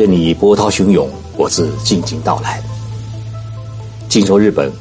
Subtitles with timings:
[0.00, 2.58] 任你波涛汹涌，我自静静到来。
[4.08, 4.72] 静说日本，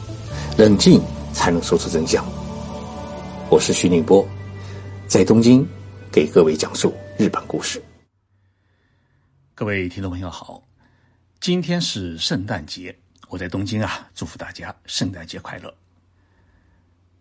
[0.58, 1.02] 冷静
[1.34, 2.26] 才能说出真相。
[3.50, 4.26] 我是徐宁波，
[5.10, 5.68] 在东京
[6.10, 7.84] 给各位讲述日本故事。
[9.54, 10.64] 各位听众朋友好，
[11.42, 12.98] 今天是圣诞节，
[13.28, 15.76] 我在东京啊，祝福大家圣诞节快乐。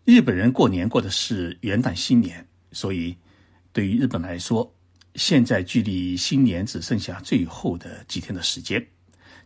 [0.04, 3.16] 日本人过年过的是元旦新年，所以
[3.72, 4.72] 对于日本来说。
[5.18, 8.86] 现在距离新年只剩下最后的几天的时间，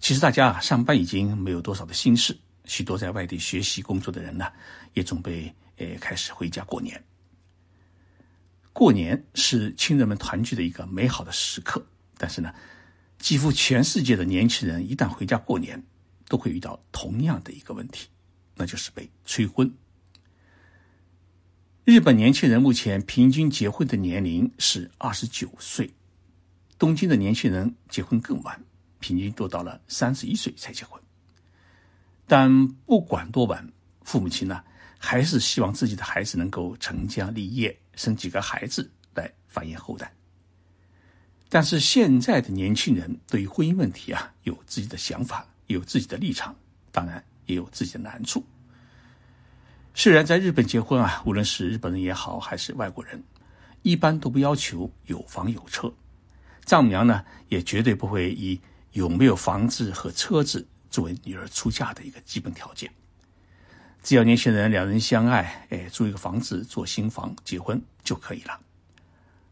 [0.00, 2.36] 其实大家啊上班已经没有多少的心事，
[2.66, 4.52] 许多在外地学习工作的人呢，
[4.92, 7.02] 也准备呃开始回家过年。
[8.74, 11.82] 过年是亲人们团聚的一个美好的时刻，
[12.18, 12.54] 但是呢，
[13.18, 15.82] 几乎全世界的年轻人一旦回家过年，
[16.28, 18.08] 都会遇到同样的一个问题，
[18.56, 19.72] 那就是被催婚。
[21.84, 25.92] 日本年轻人目前平均结婚的年龄是二十九岁，
[26.78, 28.62] 东京的年轻人结婚更晚，
[29.00, 31.02] 平均都到了三十一岁才结婚。
[32.28, 33.68] 但不管多晚，
[34.02, 34.62] 父母亲呢
[34.96, 40.14] 还是希望自己的孩子能够成家立业，生几个孩子来繁衍后代。
[41.48, 46.54] 但是现在的年轻人对于婚姻问题啊有自己的想法，有自己的立场，
[46.92, 48.46] 当然也有自己的难处。
[49.94, 53.22] 虽然在日本结婚啊，无论是日本人也好，还是外国人，
[53.82, 55.92] 一般都不要求有房有车，
[56.64, 58.58] 丈母娘呢也绝对不会以
[58.92, 62.90] 有没有房子和车子作为女儿出嫁的一个基本条件。
[64.02, 68.58] 只要年轻人两人相爱，哎，租一个房子做新房结婚就可以了。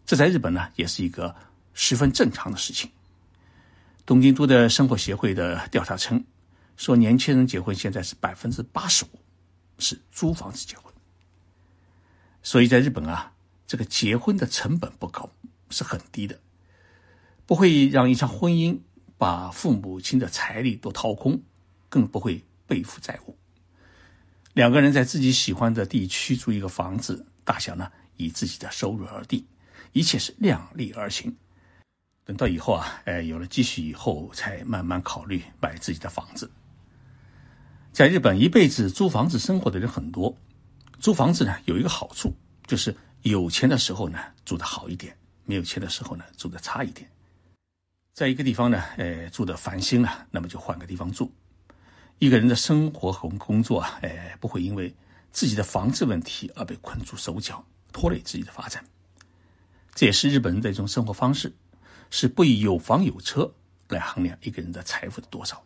[0.06, 1.32] 这在日本呢也是一个
[1.74, 2.90] 十分正常的事情。
[4.06, 6.24] 东京都的生活协会的调查称，
[6.76, 9.08] 说年轻人结婚现在是百分之八十五。
[9.80, 10.92] 是租房子结婚，
[12.42, 13.32] 所以在日本啊，
[13.66, 15.30] 这个结婚的成本不高，
[15.70, 16.38] 是很低的，
[17.46, 18.78] 不会让一场婚姻
[19.16, 21.40] 把父母亲的财力都掏空，
[21.88, 23.36] 更不会背负债务。
[24.52, 29.46] 两个人在自己喜欢的地区租一个房子，大小呢以自己的收入而定，
[29.92, 31.36] 一切是量力而行。
[32.24, 36.50] 等到以后啊，哎，有了积蓄以后，才慢慢考虑买自己的房子。
[38.00, 40.34] 在日本，一辈子租房子生活的人很多。
[41.00, 42.34] 租房子呢，有一个好处，
[42.66, 47.06] 就是有钱的时候呢住的好一点，没有钱的时候呢住的差一点。
[48.14, 51.30] 在一个地方呢，呃，住的烦心了，那么就换个地方住。
[52.20, 54.90] 一个人的生活和工作啊，呃，不会因为
[55.30, 57.62] 自己的房子问题而被困住手脚，
[57.92, 58.82] 拖累自己的发展。
[59.94, 61.54] 这也是日本人的一种生活方式，
[62.08, 63.52] 是不以有房有车
[63.88, 65.62] 来衡量一个人的财富的多少。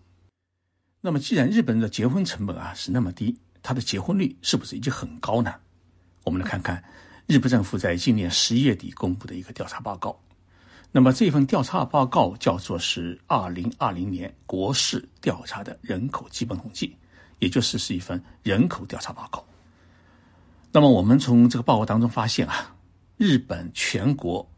[1.07, 5.55] 那么，既然日本人的结婚成本啊是那么低，他的结婚率是不是已经很高呢？
[6.23, 6.83] 我们来看看
[7.27, 10.19] 日本政府在今年十一月底公布的一个调查报告。
[10.91, 16.97] 那么这份调查报告叫做是二零二零年国事调查的人口基本统计，
[17.39, 19.45] 也就是是一份人口调查报告。
[20.73, 22.75] 那么我们从这个报告当中发现啊，
[23.19, 24.51] 日本全国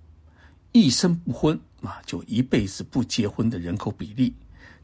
[0.71, 4.33] 一生不婚啊，就一辈子不结婚的人口比例，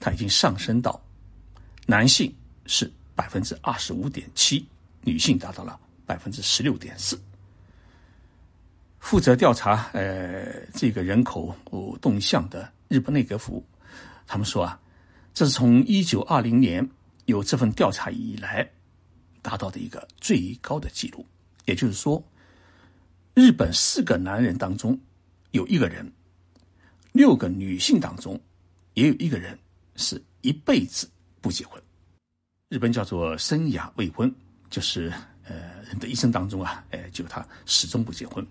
[0.00, 1.00] 它已经上升到。
[1.86, 2.32] 男性
[2.66, 4.66] 是百分之二十五点七，
[5.02, 7.20] 女性达到了百分之十六点四。
[9.00, 11.54] 负责调查呃这个人口
[12.00, 13.64] 动向的日本内阁府，
[14.28, 14.80] 他们说啊，
[15.34, 16.88] 这是从一九二零年
[17.26, 18.70] 有这份调查以来
[19.42, 21.26] 达到的一个最高的记录。
[21.64, 22.22] 也就是说，
[23.34, 24.98] 日本四个男人当中
[25.50, 26.10] 有一个人，
[27.10, 28.40] 六个女性当中
[28.94, 29.58] 也有一个人
[29.96, 31.08] 是一辈子。
[31.42, 31.82] 不结婚，
[32.68, 34.32] 日本叫做生涯未婚，
[34.70, 35.12] 就是
[35.44, 38.46] 呃人的一生当中啊，哎就他始终不结婚。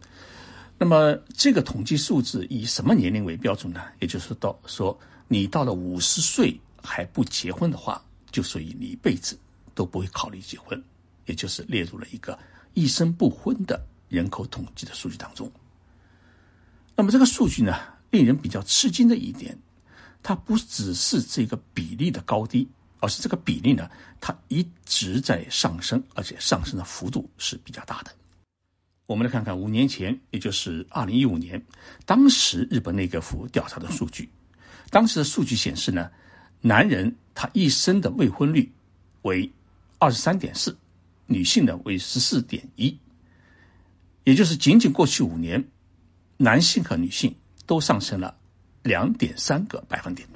[0.78, 3.82] 那么这个统计数字以什么年龄为标准呢？
[4.00, 9.40] 也就是到说你到了五十岁还不结婚的话，就属于你一辈子
[9.74, 10.84] 都不会考虑结婚，
[11.28, 12.38] 也就是列入了一个
[12.74, 13.80] 一生不婚的
[14.10, 15.50] 人口统计的数据当中。
[16.96, 17.74] 那么这个数据呢，
[18.10, 19.58] 令人比较吃惊的一点，
[20.22, 22.68] 它不只是这个比例的高低。
[23.02, 23.90] 而是这个比例呢，
[24.22, 28.12] 它一直在上升，而且上升的幅度是比较大的。
[29.08, 31.62] 我们来看看五年前，也就是二零一五年，
[32.06, 34.30] 当时日本内阁府调查的数据。
[34.90, 36.10] 当时的数据显示呢，
[36.62, 38.72] 男人他一生的未婚率
[39.24, 39.52] 为
[39.98, 40.78] 二十三点四，
[41.26, 42.98] 女性呢为十四点一，
[44.24, 45.62] 也就是仅仅过去五年，
[46.38, 48.38] 男性和女性都上升了
[48.84, 50.28] 两点三个百分点。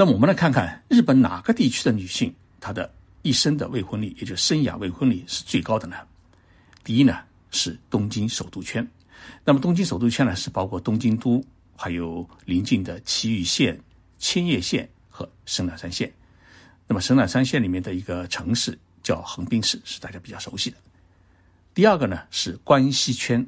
[0.00, 2.88] 那么我们来看看日本哪个地区的女性，她的
[3.22, 5.96] 一生的未婚率，也就是生涯未婚率是最高的呢？
[6.84, 7.18] 第一呢
[7.50, 8.88] 是东京首都圈，
[9.44, 13.76] 那么东京首都圈呢是包括东京都、还有邻近的埼玉县、
[14.20, 16.12] 千叶县和神奈山县。
[16.86, 20.76] 那么神奈山县里面的一个城市叫横滨市，是大家比较熟悉的。
[21.74, 23.44] 第二个呢是关西圈，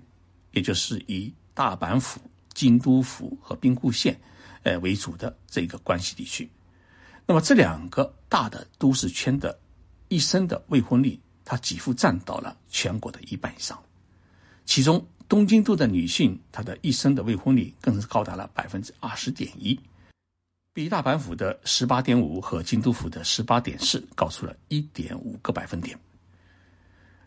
[0.51, 2.21] 也就是以大阪府、
[2.53, 4.21] 京都府和兵库县，
[4.63, 6.49] 呃为主的这个关系地区。
[7.27, 9.59] 那么这两个大的都市圈的
[10.09, 13.81] 一生的未婚率，它几乎占到了全国的一半以上。
[14.65, 19.79] 其中东京都的女性，她的一生的未婚率更是高达了百分之二十点一。
[20.73, 25.99] 比大阪府的十八点五和京都府的十八点四高出了一点五个百分点。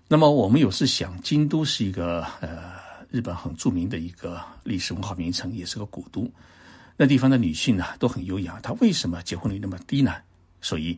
[0.08, 2.74] 那么我们有时想，京都是一个呃
[3.10, 6.30] 日本很著名的一个历史文化名城，也是个古都。
[6.96, 10.16] 那地方的女性呢都很优雅，她为什么结婚率那么低呢？
[10.62, 10.98] 所以，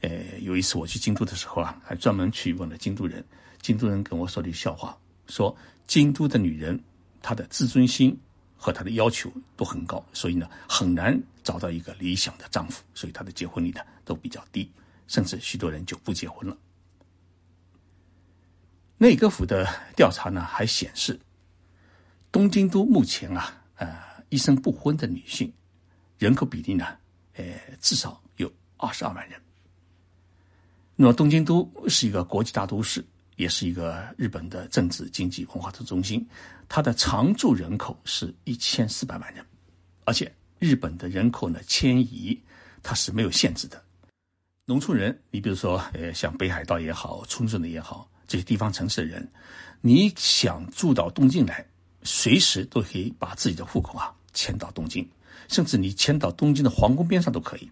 [0.00, 0.10] 呃，
[0.40, 3.24] 有一次我去京都的时候啊，还专门去问了京都人。
[3.60, 4.96] 京都人跟我说了一笑话，
[5.26, 5.56] 说
[5.86, 6.78] 京都的女人
[7.20, 8.18] 她的自尊心。
[8.58, 14.68] 和她的要求都很高，所以呢很难找到一个理想的丈夫，所以她的结婚率呢都比较低，
[15.06, 16.56] 甚至许多人就不结婚了。
[18.96, 21.20] 内阁府的调查呢还显示，
[22.32, 23.94] 东京都目前啊呃
[24.28, 25.52] 一生不婚的女性
[26.18, 26.86] 人口比例呢
[27.34, 27.44] 呃
[27.80, 29.40] 至少有二十二万人。
[30.94, 33.04] 那么东京都是一个国际大都市。
[33.36, 36.26] 也是一个日本的政治、经济、文化的中心，
[36.70, 39.44] 它的常住人口是一千四百万人，
[40.06, 42.42] 而且日本的人口呢迁移
[42.82, 43.84] 它是没有限制的。
[44.64, 49.30] 农村人，你比如说，呃，像北海道也好，冲绳的也好，这些地方城市的人，
[49.82, 51.62] 你想住到东京来，
[52.06, 55.06] 随时都可以把自己的户口啊迁到东京，
[55.48, 57.70] 甚至你迁到东京的皇宫边上都可以，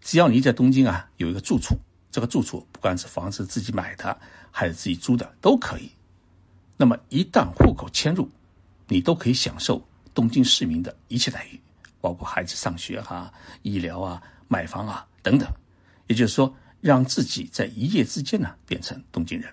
[0.00, 1.74] 只要你在东京啊有一个住处。
[2.12, 4.18] 这个住处不管是房子自己买的
[4.50, 5.90] 还是自己租的都可以。
[6.76, 8.26] 那么一旦户口迁入，
[8.88, 11.60] 你都可以享受东京市民的一切待遇，
[12.00, 13.32] 包括孩子上学哈、
[13.62, 15.50] 医疗啊、买房啊等等。
[16.06, 19.52] 也就是说，让自己在一夜之间呢变成东京人。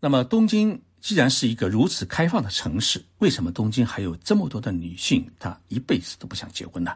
[0.00, 6.94] 那么，东京既然是一个如此开放的城市，为什么东京还有这么多的女性她一辈子都不想结婚呢？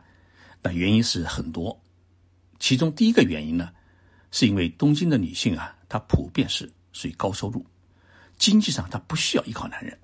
[0.60, 1.80] 那原因是很多。
[2.58, 3.70] 其中第一个原因呢，
[4.30, 7.64] 是因为东京的女性啊，她普遍是属于高收入，
[8.38, 9.96] 经济上她不需要依靠男人。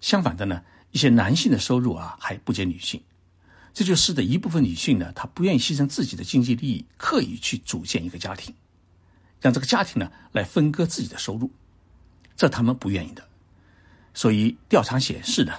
[0.00, 3.02] 相反的呢，一些男性的收入啊还不及女性，
[3.72, 8.54] 这就使得一部分女性呢，她不愿意牺牲自己的经济利益，刻意去组建一个家庭，
[9.40, 11.50] 让这个家庭呢来分割自己的收入，
[12.36, 13.22] 这他们不愿意的。
[14.12, 15.52] 所以调查显示呢，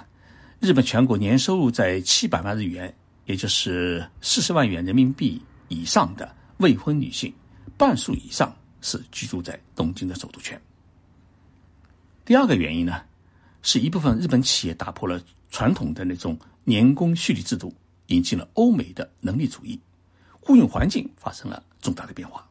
[0.59, 2.95] 日本全国年收入在七百万日元，
[3.25, 5.41] 也就是四十万元人民币。
[5.67, 7.33] 以上的未婚女性，
[7.75, 10.61] 半数以上是居住在东京的首都圈。
[12.23, 13.01] 第二个原因呢，
[13.63, 15.19] 是一部分日本企业打破了
[15.49, 17.73] 传统的那种年功序列制度，
[18.07, 19.79] 引进了欧美的能力主义，
[20.39, 22.47] 雇佣环境发生了重大的变化。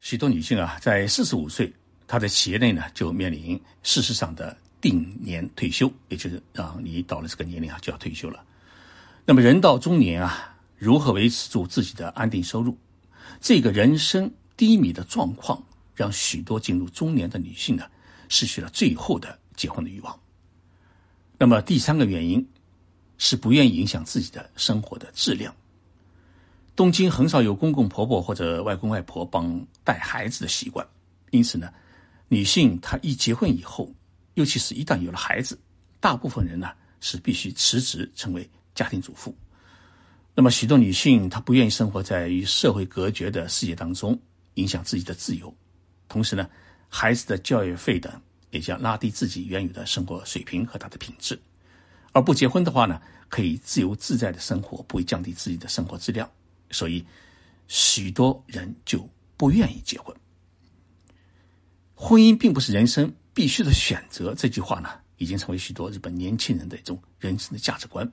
[0.00, 1.72] 许多女性啊，在四十五岁，
[2.12, 8.44] 他在企业内呢就面临事实上的定年退休，也就是让你到了这个年龄啊就要退休了。
[9.24, 10.54] 那么人到中年啊。
[10.76, 12.76] 如何维持住自己的安定收入？
[13.40, 15.62] 这个人生低迷的状况，
[15.94, 17.84] 让许多进入中年的女性呢，
[18.28, 20.20] 失去了最后的结婚的欲望。
[21.38, 22.46] 那么第三个原因，
[23.16, 25.54] 是不愿意影响自己的生活的质量。
[26.74, 30.84] 东京很少有公公婆婆或者外公外婆帮带孩子的习惯，
[31.30, 31.72] 因此呢，
[32.32, 33.94] 女性她一结婚以后，
[34.32, 35.60] 尤其是一旦有了孩子，
[36.00, 39.36] 大部分人呢是必须辞职成为家庭主妇。
[40.34, 44.18] 那么，许多女性她不愿意生活在与社会隔绝的世界当中，
[44.54, 45.54] 影响自己的自由。
[46.08, 46.48] 同时呢，
[46.88, 48.10] 孩子的教育费等
[48.50, 51.38] 也将拉低自己原有的生活水平和他的品质。
[52.12, 52.98] 而不结婚的话呢，
[53.28, 56.26] 可以自由自在的生活，不会降低自己的生活质量。
[56.70, 57.04] 所以，
[57.68, 60.16] 许多人就不愿意结婚。
[62.04, 68.10] 婚姻并不是人生必须的选择，这句话呢，已经成为许多日本年轻人的一种人生的价值观。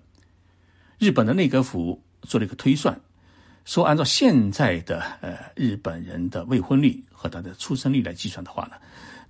[0.99, 1.99] 日本的内阁府。
[2.23, 2.99] 做了一个推算，
[3.63, 8.75] 说按照现在的呃日本人的未婚率和他的出生率来计算的话呢，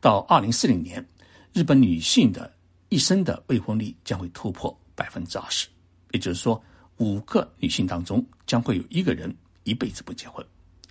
[0.01, 1.05] 到二零四零年，
[1.53, 2.51] 日本女性的
[2.89, 5.67] 一生的未婚率将会突破百分之二十，
[6.13, 6.59] 也就是说，
[6.97, 9.31] 五个女性当中将会有一个人
[9.65, 10.43] 一辈子不结婚，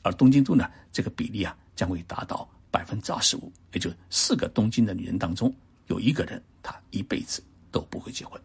[0.03, 5.55] 而东京都呢，这个比例啊将会达到百分之二十五，也就四个东京的女人当中
[5.87, 8.41] 有一个人她一辈子都不会结婚。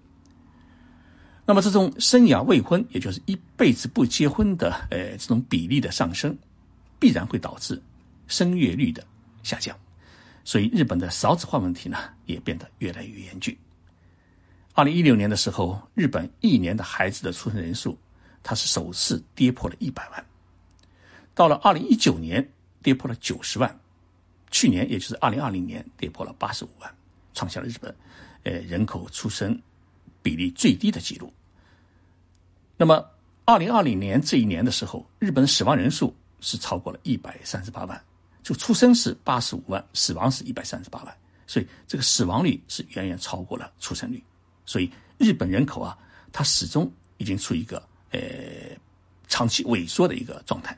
[1.45, 6.37] 那么，这种生涯未婚，也就是一辈子不结婚的，呃，这种比例的上升，
[6.97, 7.81] 必然会导致
[8.27, 9.05] 生育率的
[9.43, 9.77] 下降，
[10.45, 13.53] 所以日本的少子化问题呢，也变得越来越严峻。
[14.73, 17.97] 二零一六年的时候，日本一年的孩子的出生人数，
[18.41, 20.25] 它是首次跌破了一百万。
[21.35, 22.47] 到了二零一九年，
[22.81, 23.79] 跌破了九十万，
[24.53, 26.95] 去年也就是二零二零年，跌破了八十五万，
[27.33, 27.93] 创下了日本，
[28.43, 29.60] 呃，人口出生
[30.22, 31.33] 比例最低的记录。
[32.77, 33.03] 那么，
[33.45, 38.00] 二零二零年这一年的时候，日本死亡人数是超过了一百三十八万，
[38.43, 41.17] 就出生是八十五万，死亡是一百三十八万，
[41.48, 44.24] 所以这个死亡率是远远超过了出生率。
[44.67, 45.98] 所以，日本人口啊，
[46.31, 47.81] 它始终已经处于一个
[48.12, 48.22] 呃
[49.27, 50.77] 长期萎缩的一个状态。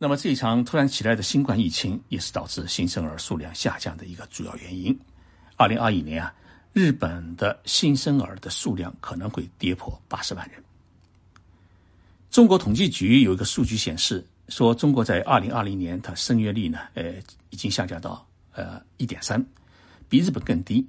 [0.00, 4.96] 那么这一场突然起来的新冠疫情，也是导致新生儿数量下降的一个主要原因。
[5.56, 6.32] 二零二一年啊，
[6.72, 10.62] 日本的新生儿的数量可能会跌破八十万人。
[12.30, 17.14] 中国统计局有一个数据显示，说中国在二零二零年它生育率呢，呃，
[17.50, 19.44] 已经下降到呃一点三，
[20.08, 20.86] 比日本更低。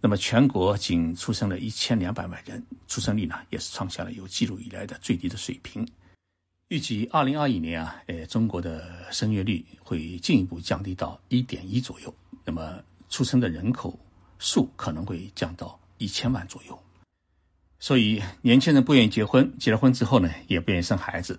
[0.00, 5.84] 那么全国仅出生了一千两百万人，出生率呢也是创下了有记录以来的最低的水平。
[6.68, 13.98] 预计二零二一年啊，呃，中国的生育率会进一步降低到一点一左右，那么出生的人口
[14.38, 16.78] 数可能会降到一千万左右。
[17.78, 21.38] 所以年轻人不愿意结婚，结了婚之后呢，也不愿意生孩子。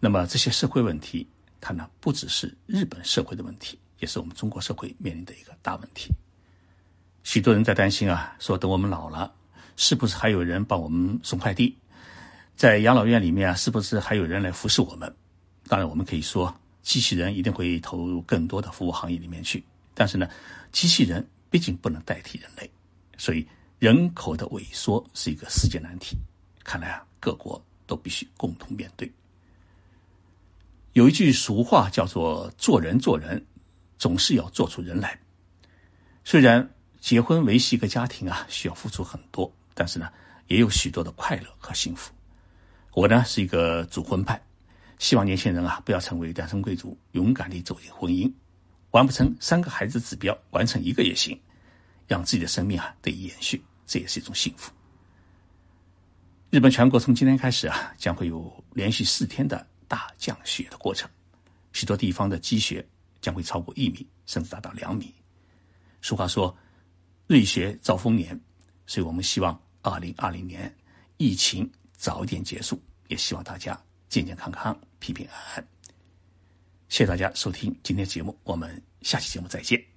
[0.00, 1.26] 那么这些社会问题，
[1.60, 6.10] 它呢不只是日本社会的问题，也是我们中国社会面临的一个大问题。
[7.22, 9.30] 许多人在担心啊，说等我们老了，
[9.76, 11.76] 是不是还有人帮我们送快递？
[12.56, 15.12] 在养老院里面啊，是不是还有人来服侍我们？
[15.66, 19.64] 当然，我们可以说，机器人一定会投入更多的服务行业里面去。
[19.92, 20.28] 但是呢，
[20.72, 22.70] 机器人毕竟不能代替人类，
[23.16, 23.46] 所以
[23.78, 26.16] 人口的萎缩是一个世界难题。
[26.62, 29.10] 看来啊，各国都必须共同面对。
[30.92, 33.44] 有一句俗话叫做“做人做人，
[33.98, 35.18] 总是要做出人来”。
[36.24, 36.68] 虽然
[37.00, 40.08] 结婚维系一个家庭啊，需要付出很多，但是呢，
[40.46, 42.12] 也有许多的快乐和幸福。
[42.94, 44.40] 我呢是一个主婚派，
[45.00, 48.32] 希望年轻人啊不要成为单身贵族，勇敢地走进婚姻，
[48.92, 51.36] 完不成三个孩子指标，完成一个也行，
[52.06, 54.70] 让自己的生命啊得以延续，这也是一种幸福。
[56.50, 61.10] 日本全国从今天开始啊，将会有连续四天的大降雪的过程，
[61.72, 62.86] 许多地方的积雪
[63.20, 65.12] 将会超过一米，甚至达到两米。
[66.00, 66.56] 俗话说
[67.26, 68.40] “瑞雪兆丰年”，
[68.86, 70.72] 所以我们希望二零二零年
[71.16, 71.68] 疫情。
[72.04, 75.68] 早点结束，也希望大家健健康康、平平安安。
[76.90, 79.93] 谢谢大家收听今天节目，我们下期节目再见。